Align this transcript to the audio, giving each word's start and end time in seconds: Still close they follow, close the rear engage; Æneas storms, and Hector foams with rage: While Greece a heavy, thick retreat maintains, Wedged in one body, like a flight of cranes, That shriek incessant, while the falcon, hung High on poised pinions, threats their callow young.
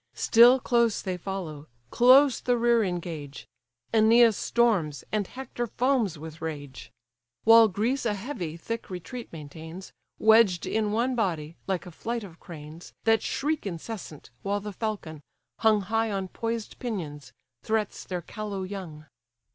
Still 0.15 0.59
close 0.59 0.99
they 1.03 1.15
follow, 1.15 1.67
close 1.91 2.41
the 2.41 2.57
rear 2.57 2.83
engage; 2.83 3.45
Æneas 3.93 4.33
storms, 4.33 5.03
and 5.11 5.27
Hector 5.27 5.67
foams 5.67 6.17
with 6.17 6.41
rage: 6.41 6.91
While 7.43 7.67
Greece 7.67 8.03
a 8.07 8.15
heavy, 8.15 8.57
thick 8.57 8.89
retreat 8.89 9.31
maintains, 9.31 9.93
Wedged 10.17 10.65
in 10.65 10.91
one 10.91 11.13
body, 11.13 11.55
like 11.67 11.85
a 11.85 11.91
flight 11.91 12.23
of 12.23 12.39
cranes, 12.39 12.93
That 13.03 13.21
shriek 13.21 13.67
incessant, 13.67 14.31
while 14.41 14.59
the 14.59 14.73
falcon, 14.73 15.21
hung 15.59 15.81
High 15.81 16.09
on 16.11 16.29
poised 16.29 16.79
pinions, 16.79 17.31
threats 17.61 18.03
their 18.03 18.23
callow 18.23 18.63
young. 18.63 19.05